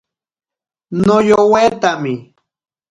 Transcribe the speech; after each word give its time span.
Noyowetami. 1.05 2.13